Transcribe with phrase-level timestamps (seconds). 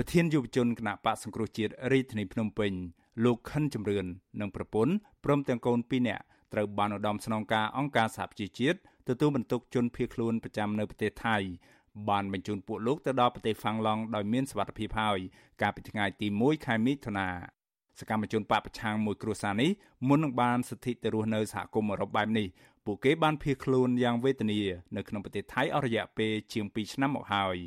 [0.00, 2.72] ប្រធានយុវជនគណៈបកសង្គ្រោះជាតិរាជធានីភ្នំពេញ
[3.24, 4.06] លោកខិនជំរឿន
[4.40, 11.36] និងប្រពន្ធព្រមទាំងកូន2នាក់ត្រូវបានឧត្តមស្នងការអង្គការសហប្រជាជាតិទទួលបន្ទុកជនភៀសខ្លួនប្រចាំនៅប្រទេសថៃ
[12.08, 15.18] បានបញ្ជូនពួកលោកទៅដល់ប្រទេសហ្វាំងឡង់ដោយមានសុវត្ថិភាពហើយ
[15.62, 17.28] កាលពីថ្ងៃទី1ខែមិថុនា
[18.00, 19.70] សកម្មជនបពប្រឆាំងមួយគ្រួសារនេះ
[20.08, 22.46] មុននឹងបានសិទ្ធិទៅរស់នៅសហគមន៍អឺរ៉ុបបែបនេះ
[22.86, 24.60] ពួកគេបានភៀសខ្លួនយ៉ាងវេទនា
[24.96, 27.58] នៅក្នុងប្រទេសថៃអស់រយៈពេលជាង2ឆ្នាំមកហើយ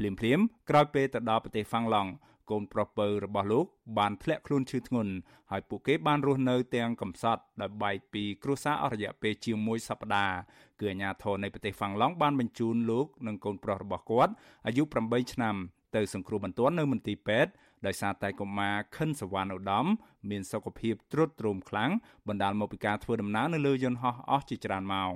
[0.00, 0.40] ភ្លាមភ្លាម
[0.70, 2.10] ក្រោយពេលទៅដល់ប្រទេសហ្វាំងឡង់
[2.50, 3.66] កូនប្រុសពៅរបស់លោក
[3.98, 5.12] បានធ្លាក់ខ្លួនឈឺធ្ងន់
[5.50, 10.38] ហើយពួកគេបានរស់នៅទាំងកំសត់ដោយបែកពីគ្រួសារអស់រយៈពេលជាង1សប្តាហ៍
[10.80, 14.32] គឺអាជ្ញាធរនៃប្រទេសហ្វាំងឡង់បានបញ្ជូនលោកនិងកូនប្រុសរបស់គាត់
[14.66, 15.56] អាយុ8ឆ្នាំ
[15.96, 17.52] ទៅសង្គ្រោះបន្ទាន់នៅមន្ទីរពេទ្យ
[17.86, 19.86] ដោយសារតែកុមារខិនសវណ្ណឧត្តម
[20.30, 21.90] មានសុខភាពទ្រុឌទ្រោមខ្លាំង
[22.28, 25.14] បណ្ដាលមកពីការធ្វើដំណើរនៅលើយន្តហោះអស់ជាច្រើនម៉ោង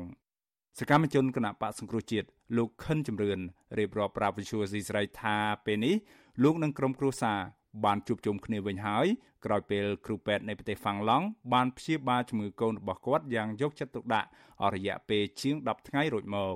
[0.79, 3.41] សកម្មជនគណៈបកសង្គ្រោះជាតិលោកខិនជំរឿន
[3.79, 5.95] រៀបរាប់ប្រាប់វិសុយស៊ីស្រីថាពេលនេះ
[6.43, 7.39] លោកនិងក្រុមគ្រួសារ
[7.85, 9.07] បានជួបជុំគ្នាវិញហើយ
[9.45, 14.29] ក្រោយពេលគ្រូពេទ្យនៃប្រទេសហ្វាំងឡង់បានព្យាបាលជំងឺកូនរបស់គាត់យ៉ាងយកចិត្តទុកដាក់
[14.63, 16.55] អស់រយៈពេលជាង10ថ្ងៃរួចមក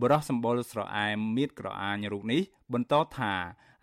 [0.00, 3.32] បរិះសម្បុរស្រអែមមៀតក្រអាញរូបនេះបន្តថា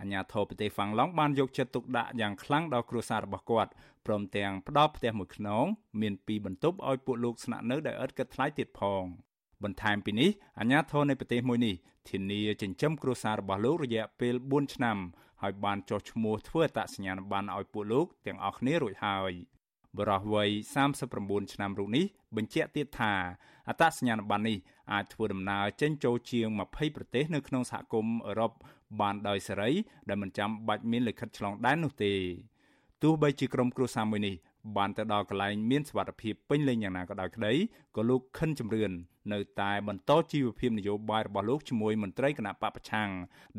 [0.02, 3.72] អាញាធរប្រទេសហ្វាំងឡង់បានយកចិត្តទុកដាក់យ៉ាងខ្លាំងដល់គ្រួសាររបស់គាត់
[4.06, 5.66] ព្រមទាំងផ្ដល់ផ្ទះមួយខ្នង
[6.02, 9.27] មានពីរបន្ទប់ឲ្យពួកលោកស្នាក់នៅដោយឥតគិតថ្លៃទៀតផង
[9.64, 11.76] បន្ថែមពីនេះអាញាធរនៃប្រទេសមួយនេះ
[12.10, 14.98] ធានាចិញ្ចឹមគ្រួសាររបស់លោករយៈពេល4ឆ្នាំ
[15.42, 19.32] ហើយបានចុះឈ្មោះធ្វើអត្តសញ្ញាណប័ណ្ណឲ្យពួកលោកទាំងអស់គ្នារួចហើយ
[19.98, 20.50] បរិះវ័យ
[21.02, 23.14] 39ឆ្នាំរូបនេះបញ្ជាក់ទៀតថា
[23.68, 24.58] អត្តសញ្ញាណប័ណ្ណនេះ
[24.94, 28.52] អាចធ្វើដំណើរចេញចូលជាង20ប្រទេសនៅក្នុងសហគមន៍អឺរ៉ុប
[29.02, 29.72] បានដោយសេរី
[30.10, 32.14] ដែលមិនចាំបាច់មានលិខិតឆ្លងដែននោះទេ
[33.04, 34.36] ទោះបីជាក្រុមគ្រួសារមួយនេះ
[34.76, 37.54] បានទៅដល់កន្លែងមានសុវត្ថិភាពពេញលេញយ៉ាងណាក៏ដោយក្តី
[37.96, 38.92] ក៏លោកខិនជំរឿន
[39.34, 43.10] នៅតែបន្តជីវភាពនយោបាយរបស់លោកជាមួយមន្ត្រីគណៈបពប្រឆាំង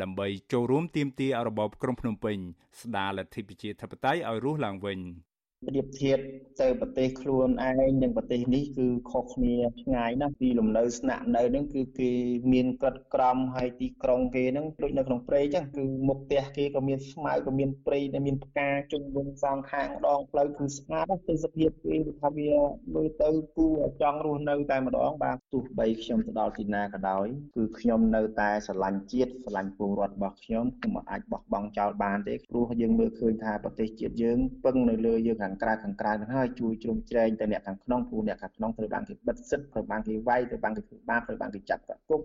[0.03, 2.37] ដើម្បីចូលរួមទាមទាររបបក្រុងភ្នំពេញ
[2.81, 4.99] ស្ដារលទ្ធិប្រជាធិបតេយ្យឲ្យរស់ឡើងវិញ។
[5.67, 6.19] ប្រៀបធៀប
[6.61, 12.11] ទៅប្រទេសខ្លួនឯងនិងប្រទេសនេះគឺខុសគ្នាឆ្ងាយណាស់ពីលំនៅស្នាក់នៅហ្នឹងគឺគេ
[12.53, 22.53] មានក្រិតក្រមហើយទីក្រុងគេហ្នឹងដូចនៅក្នុងព្រៃអញ្ចឹងគឺមុខផ្ទះគេក៏មានស្មៅក៏មានព្រៃដែលមានផ្កាជុំវិញសងខាងម្ដងផ្លូវគឺស្ងាត់ទៅសភាពគេថាវា
[22.95, 27.27] មើលទៅគួរចង់រស់នៅតែម្ដងបាទទោះបីខ្ញុំទៅដល់ទីណាក៏ដោយ
[27.57, 42.21] គឺខ្ញុំនៅតែស្រឡាញ់ជាតិស្រឡាញ់ពលរដ្ឋរបស់ខ្ញុំខ្ញុំមិនអាចបោះបង់ចោលបានទេព្រោះយើងមើលឃើញថាប្រទេសជាតិយើងពឹងនៅលើយើងខាងក្រៅខាងក្រៅហ្នឹងហើយជួយជ្រោមជ្រែងទៅអ្នកខាងក្នុងព្រោះអ្នកខាងក្នុងត្រូវបានគេបិទសិទ្ធត្រូវបានគេវាយត្រូវបានគេធ្វើបាបត្រូវបានគេចាប់កាត់គុក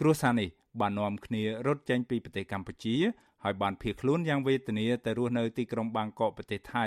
[0.00, 0.48] គ្រួសារនេះ
[0.80, 2.96] បាននាំគ្នារត់ចេញពីប្រទេសកម្ពុជា
[3.44, 6.86] ហើយបានភៀសខ្លួនយ៉ាងវេទនាទៅរស់នៅទីក្រុងបាងកកប្រទេសថៃ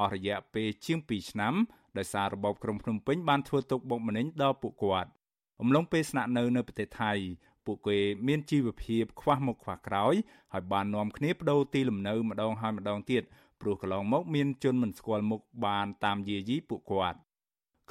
[0.00, 1.54] អស់រយៈពេលជាង2ឆ្នាំ
[1.98, 5.10] ដោយសាររបបក្រុងភ្នំពេញបានធ្វើទុកបុកម្នេញដល់ពួកគាត់
[5.60, 7.12] អំឡុងពេលស្នាក់នៅនៅប្រទេសថៃ
[7.66, 10.14] ពួកគេមានជីវភាពខ្វះមុខខ្វះក្រោយ
[10.52, 13.22] ហើយបាននាំគ្នាបដូរទីលំនៅម្ដងហើយម្ដងទៀត
[13.60, 17.18] ព្រោះកន្លងមកមានជនមិនស្គាល់មុខបានតាមយាយីពួកគាត់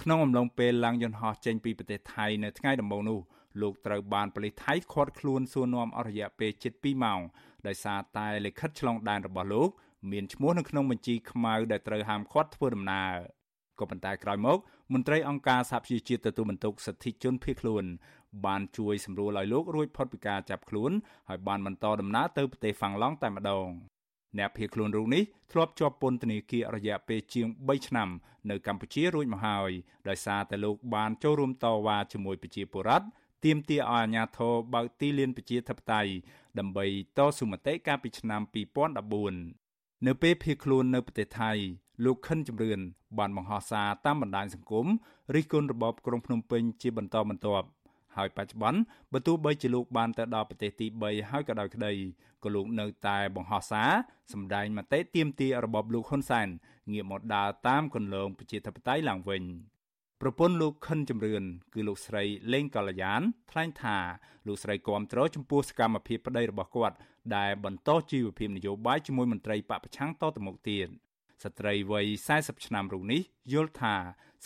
[0.02, 3.20] ក្នុងអំឡុងពេលឡើងយន្តហោះចេញពីប្រទេសថៃនៅថ្ងៃដំបូងនោះ
[3.62, 7.22] លោកត្រូវបានប៉ូលីសថៃឃាត់ខ្លួនសួរនាំអស់រយៈពេលជិត2ម៉ោង
[7.68, 9.70] ដោយសារតែលិខិតឆ្លងដែនរបស់លោក
[10.12, 13.14] មានឈ្មោះនៅក្នុងបញ្ជីខ្មៅដែលត្រូវហាមឃាត់ធ្វើដំណើរ
[13.80, 14.58] ក៏ប៉ុន្តែក្រោយមក
[14.94, 17.84] មន្ត្រីអង្គការសហប្រជាជាតិទទួលបន្ទុកសិទ្ធិជនភៀសខ្លួន
[18.46, 20.92] បានជួយសម្រួលឲ្យលោករួចផុតពីការចាប់ខ្លួន
[21.30, 23.68] ហើយបានបន្តដំណើរទៅប្រទេសហ្វាំងឡង់តែម្ដង
[24.38, 28.10] អ្នកភៀសខ្លួនរូបនេះធ្លាប់ជាប់ពន្ធនាគាររយៈពេលជាង3ឆ្នាំ
[28.50, 29.72] នៅកម្ពុជារួចមកហើយ
[30.10, 33.06] ដោយសារតែលោកបានចូលរួមតវ៉ាជាមួយប្រជាពលរដ្ឋ
[33.46, 36.12] ទាមទារឲ្យអាជ្ញាធរបើកទីលានប្រជាធិបតេយ្យ
[36.60, 36.86] ដើម្បី
[37.18, 38.42] តស៊ូមតិកាលពីឆ្នាំ
[39.24, 41.52] 2014នៅពេលភៀសខ្លួននៅប្រទេសថៃ
[42.06, 42.80] លោកខិនជំរឿន
[43.18, 44.88] បានបង្ហោះសារតាមបណ្ដាញសង្គម
[45.36, 47.68] រិះគន់របបក្រុងភ្នំពេញជាបន្តបន្ទាប់
[48.18, 48.80] ហើយបច្ចុប្បន្ន
[49.14, 51.92] បើទោះបីជាលោកបានទៅដល់ប្រទេសទី3ហើយក៏ដោយក្តី
[52.44, 53.92] ក៏លោកនៅតែបង្ហោះសារ
[54.34, 56.48] សម្ដែងមតិទាមទាររបបលោកហ៊ុនសែន
[56.92, 59.44] ងាកមកដើរតាមគន្លងប្រជាធិបតេយ្យឡើងវិញ
[60.22, 61.44] ប្រពន្ធលោកខិនជំរឿន
[61.74, 63.22] គឺលោកស្រីលេងកល្យាន
[63.52, 63.98] ថ្លែងថា
[64.48, 66.96] លោកស្រីគាំទ្រចំពោះសកម្មភាពប្តីរបស់គាត់
[67.36, 70.88] ដែលបន្តជីវភាពនយោបាយជាមួយមន្ត្រីបពប្រឆាំងតទៅមុខទៀត
[71.44, 72.06] ស្ត្រីវ័យ
[72.38, 73.22] 40ឆ្នាំរូបនេះ
[73.54, 73.96] យល់ថា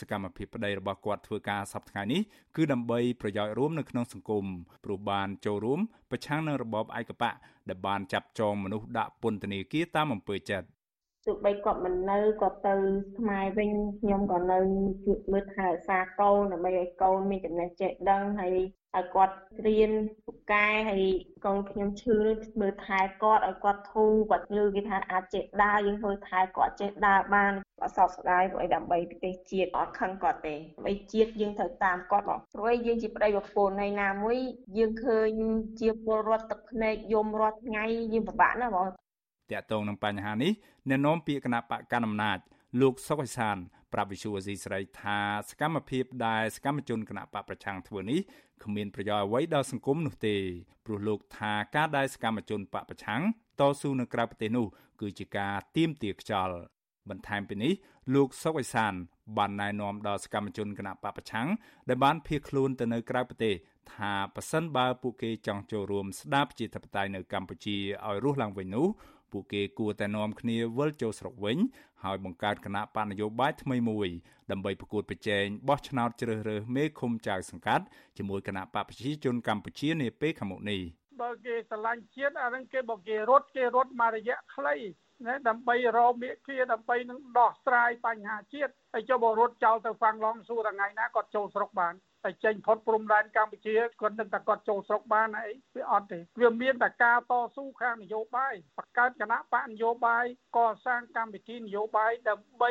[0.00, 2.20] សកម្មភាពប្តីរបស់គាត់ធ្វើការសប្តាហ៍នេះ
[2.56, 4.44] គឺដើម្បីប្រយោជន៍រួមនៅក្នុងសង្គម
[4.84, 7.34] ព្រោះបានចូលរួមប្រឆាំងនឹងរបបឯកបក
[7.68, 10.68] ដែលបានចាប់ចងមនុស្សដាក់ពន្ធនាគារតាមអំពើចិត្ត
[11.26, 12.74] ទោះបីគាត់មិននៅគាត់ទៅ
[13.18, 13.70] ខ្មែរវិញ
[14.00, 14.58] ខ្ញុំក៏នៅ
[15.04, 18.54] ជួយមើលថែរក្សាកូនដើម្បីឲ្យកូនមានចំណេះចេះដឹងហើយ
[18.96, 19.34] ឲ្យគាត់
[19.66, 19.92] រៀន
[20.26, 21.04] ពូកែហើយ
[21.44, 34.38] កូនខ្ញុំឈឺនេះមើលថែគាត់ឲ្យគាត់ធូរគាត់លឺគេថាអាចចេះដើរយើងធ្វើថែគាត់ចេះដើរបានគាត់សោកស្ដាយព្រោះដើម្បីប្រទេសជាតិអត់ខឹងគាត់ទេដើម្បីជាតិយើងត្រូវតាមគាត់បងព្រោះយើងជាប្តីប្រពន្ធនៃណាមួយ
[34.78, 35.28] យើងឃើញ
[35.80, 40.52] ជាពលរដ្ឋទឹកភ្នែកយំរាល់ថ្ងៃយើងពិបាកណាស់បងតាក់ទងនឹងបញ្ហានេះ
[40.88, 42.38] អ្នកនាំពាក្យគណៈបកកណ្ដាលអំណាច
[42.80, 43.56] លោកសុកអេសាន
[43.92, 48.20] ប្រាប់វិសុវអេស៊ីស្រីថាសកម្មភាពដែលសកម្មជនគណៈបកប្រឆាំងធ្វើនេះ
[48.64, 50.36] គ្មានប្រយោជន៍អ្វីដល់សង្គមនោះទេ
[50.86, 53.22] ព្រោះលោកថាការដែលសកម្មជនបកប្រឆាំង
[53.60, 54.66] តស៊ូនៅក្រៅប្រទេសនោះ
[55.00, 56.56] គឺជាការទាមទារខ្យល់
[57.08, 57.72] បន្ថែមពីនេះ
[58.14, 58.94] លោកសុកអេសាន
[59.38, 61.48] បានណែនាំដល់សកម្មជនគណៈបពប្រឆាំង
[61.88, 63.54] ដែលបានភៀសខ្លួនទៅនៅក្រៅប្រទេស
[63.94, 67.76] ថាប៉ះសិនបើពួកគេចង់ចូលរួមស្ដារប្រជាធិបតេយ្យនៅកម្ពុជា
[68.06, 68.86] ឲ្យរស់ឡើងវិញនោះ
[69.32, 71.58] ពួកគេគួរតែនាំគ្នាវិលចូលស្រុកវិញ
[72.04, 74.08] ហើយបង្កើតគណៈបណ្ឌនយោបាយថ្មីមួយ
[74.50, 77.84] ដើម្បីប្រកួតប្រជែងបោះឆ្នោតជ្រើសរើសមេឃុំចៅសង្កាត់
[78.16, 80.80] ជាមួយគណៈបកប្រជាជនកម្ពុជានាពេលខាងមុខនេះ
[81.20, 84.76] បើគេស្រឡាញ់ជាតិអានឹងគេបើគេរត់គេរត់មករយៈខ្លី
[85.26, 91.94] ណាដើម្បីរកមេឃាដើម្បីនឹងដោះស្រាយបញ្ហាជាតិហើយចុះបើរត់ចោលទៅហ្វាំងឡងសួរថ្ងៃណាគាត់ចូលស្រុកបាន
[92.24, 100.24] តែចេញផុតព្រំដែនកម្ពុជាគាត់នឹងតែគាត់ចូលស្រុកបានអីវាអត់ទេវាមានតែការតស៊ូខាងនយោបាយបង្កើតគណៈបកនយោបាយ
[100.56, 102.70] កសាងកម្មវិធីនយោបាយដើម្បី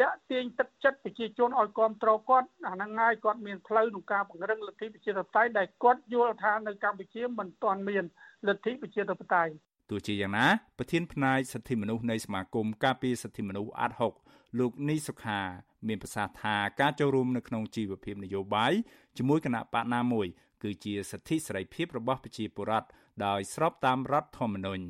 [0.00, 8.04] តាក់ទាញទឹកចិត្តប្រជាជនឲ្យគ្រប់គ្រងគាត់អាហ្នឹងហើយគាត់មានផ្លូវក្នុងការពង្រឹងលទ្ធិប្រជាធិបតេយ្យដែលគាត់យល់ថានៅកម្ពុជាមិនទាន់មាន
[8.48, 9.52] លទ្ធិប្រជាធិបតេយ្យ
[9.90, 10.46] ទោះជាយ៉ាងណា
[10.78, 14.12] ប្រធានផ្នែកសិទ្ធិមនុស្សនៃសមាគមការពារសិទ្ធិមនុស្សអាត់ហុក
[14.58, 15.40] លោកនីសុខា
[15.88, 18.72] មានប្រសាសន៍ថាការចូលរួមនៅក្នុងជីវភាពនយោបាយ
[19.18, 20.26] ជាមួយគណៈបកណាមួយ
[20.62, 22.88] គឺជាសិទ្ធិសេរីភាពរបស់ប្រជាពលរដ្ឋ
[23.26, 24.84] ដោយស្របតាមរដ្ឋធម្មនុញ្ញ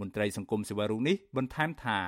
[0.00, 1.98] មន្ត្រីសង្គមស៊ីវិលរូបនេះបន្ថែមថា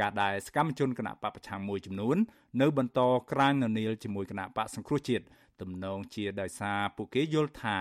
[0.00, 2.16] ការដែលសកម្មជនគណៈបកប្រឆាំងមួយចំនួន
[2.60, 3.00] នៅបន្ត
[3.32, 5.24] ក្រាញននៀលជាមួយគណៈបកសង្គ្រោះជាតិ
[5.60, 7.76] ទំនងជាដោយសារពួកគេយល់ថា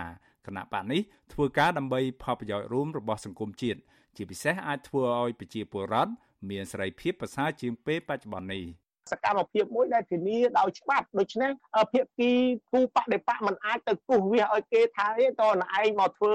[0.48, 1.02] គណៈបកនេះ
[1.34, 3.80] ធ្វើការដើម្បីផលប្រយោជន៍រួមរបស់សង្គមជាតិ
[4.16, 6.12] ជាពិសេសអាចធ្វើឲ្យប្រជាពលរដ្ឋ
[6.50, 8.64] មានសេរីភាពប្រសើរជាងពេលបច្ចុប្បន្ននេះ
[9.12, 11.52] សកម្មភាពមួយដែលធានាដោយច្បាប់ដូច្នេះ
[11.92, 12.32] ភាគី
[12.72, 16.34] គូបដិបកមិនអាចទៅគូសវាឲ្យគេថាទេតើណឯងមកធ្វើ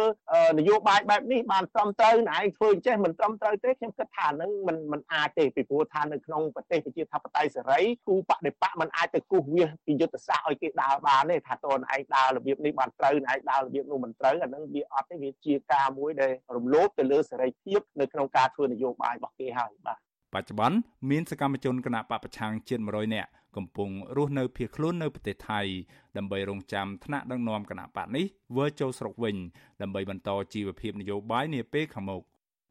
[0.59, 19.99] នយោបាយបែបនេះបានត្រឹមត្រូវណឯងធ្វើអញ្ចេះមិនត្រឹមត្រូវទេខ្ញុំគិតថានឹងមិនមិនអាចទេពីព្រោះថានៅក្នុងប្រទេសប្រជាធិបតេយ្យសេរីគូបដិបកមិនអាចទៅគូសវាពីយុទ្ធសាស្ត្រឲ្យគេដើរបានទេថាតើណឯងដើររបៀបនេះបានត្រូវណឯងដើររបៀបនោះមិនត្រូវអានឹងវាអត់ទេវាជាការមួយដែលរំលោភទៅលើសេរីភាពនៅក្នុងការធ្វើនយោបាយរបស់គេហើយបាទ
[20.35, 20.77] បច្ចុប្បន្ន
[21.11, 25.61] មានសកម្មជនគណៈបពប្រឆាំងជិត100នាក់កំពុងរស់នៅភៀសខ្លួននៅប្រទេសថៃ
[26.17, 28.25] ដើម្បីរងចាំថ្នាក់ដឹកនាំគណៈបកនេះ
[28.57, 29.37] វិលចូលស្រុកវិញ
[29.83, 32.23] ដើម្បីបន្តជីវភាពនយោបាយនាពេលខាងមុខ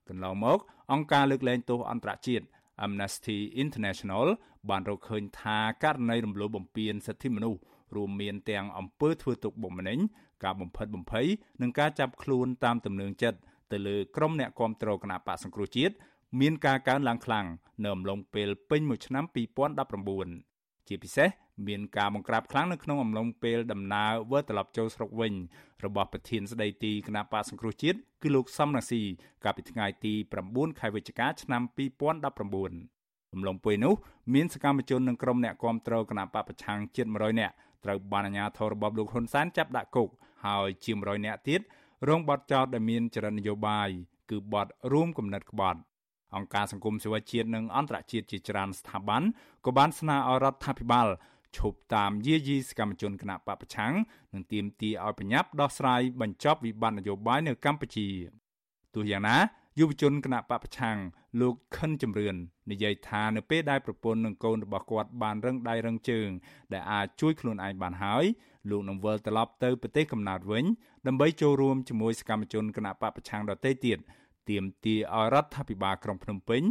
[0.10, 0.60] កន្លងមក
[0.92, 2.45] អង្គការលើកលែងទោសអន្តរជាតិ
[2.86, 4.25] Amnesty International
[4.69, 7.59] បានរកឃើញថាករណីរំលោភបំពានសិទ្ធិមនុស្ស
[7.95, 10.00] រួមមានទាំងអំពើធ្វើទុកបុកម្នេញ
[10.44, 11.27] ការបំផិតបំភ័យ
[11.62, 13.39] និងការចាប់ខ្លួនតាមទំនឹងចិត្ត
[13.71, 15.94] ទៅលើក្រុមអ្នកគាំទ្រគណៈបកសង្គ្រោះជាតិ
[16.41, 17.45] មានការកើនឡើងខ្លាំង
[17.83, 19.24] នៅអំឡុងពេលពេញមួយឆ្នាំ
[20.06, 21.30] 2019ជាពិសេស
[21.68, 25.33] មានការបង្ក្រាបខ្លាំងនៅក្នុងអំឡុងពេលដំណើរវិលត្រឡប់ចូលស្រុកវិញ
[25.85, 29.01] របស់ប្រធានស្ដីទីគណៈបកសង្គ្រោះជាតិគឺលោកសំរងស៊ី
[29.44, 30.13] កាលពីថ្ងៃទី
[30.47, 31.62] 9ខែវិច្ឆិកាឆ្នាំ
[32.27, 33.94] 2019អំឡុងពេលនោះ
[34.33, 37.53] មានសកម្មជននិងក្រុមអ្នកគាំទ្រគណៈបកប្រឆាំងជិត100នាក់
[37.83, 40.09] ត្រូវបានអាជ្ញាធររបបលោកហ៊ុនសែនចាប់ដាក់គុក
[40.45, 41.62] ហើយជាង100នាក់ទៀត
[42.09, 43.89] រងបទចោទដែលមានចរិតនយោបាយ
[44.30, 45.80] គឺបទរួមគំនិតក្បត់
[46.35, 49.24] អង្គការសង្គមស៊ីវិលជាតិនិងអន្តរជាតិជាច្រើនស្ថាប័ន
[49.65, 51.07] ក៏បានស្នើឲ្យរដ្ឋាភិបាល
[51.57, 53.94] ឈប់តាមយាយីសកម្មជនគណៈបពប្រឆាំង
[54.33, 58.07] និងទាមទារឲ្យបញ្ញាប់ដោះស្រាយបញ្ចប់វិបត្តិនយោបាយនៅកម្ពុជា
[58.95, 59.38] ទោះយ៉ាងណា
[59.80, 60.97] យុវជនគណៈបពប្រឆាំង
[61.41, 62.35] លោកខិនជំរឿន
[62.71, 66.30] និយាយថានៅពេលដែលប្រពន្ធនិងកូនរបស់គាត់បានរឹងដៃរឹងជើង
[66.73, 68.25] ដែលអាចជួយខ្លួនឯងបានហើយ
[68.69, 70.66] លោកនឹងវិលត្រឡប់ទៅប្រទេសកំណើតវិញ
[71.07, 73.97] ដើម្បីចូលរួមជាមួយសកម្មជនគណៈបពប្រឆាំងដទៃទៀត
[74.50, 76.64] ទាមទារឲ្យរដ្ឋាភិបាលក្រុងភ្នំពេញ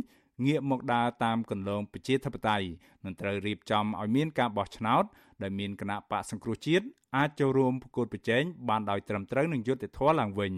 [0.46, 2.66] ងាកមកដើរតាមគន្លងប្រជាធិបតេយ្យ
[3.04, 5.04] និងត្រូវរៀបចំឲ្យមានការបោះឆ្នោត
[5.42, 6.86] ដែលមានគណៈបកសង្គ្រោះជាតិ
[7.16, 10.52] អាចចូលរួមប្រកួតប្រជែងបានដោយត្រឹមត្រូវនឹងយុត្តិធម៌ឡើងវិញ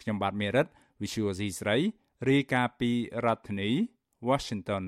[0.00, 0.66] ខ្ញុំបាទមេរិត
[1.02, 1.76] Visual C ស្រី
[2.30, 2.90] រាយការណ៍ពី
[3.24, 3.70] រដ្ឋធានី
[4.28, 4.84] Washington